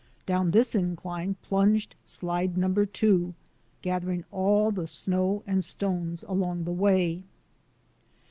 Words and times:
Down 0.25 0.49
this 0.49 0.73
incline 0.73 1.35
plunged 1.43 1.93
slide 2.07 2.57
number 2.57 2.87
two, 2.87 3.35
gathering 3.83 4.25
all 4.31 4.71
the 4.71 4.87
snow 4.87 5.43
and 5.45 5.63
stones 5.63 6.23
along 6.27 6.63
the 6.63 6.71
way. 6.73 7.21